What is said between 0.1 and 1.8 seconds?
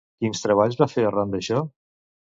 Quins treballs va fer arran d'això?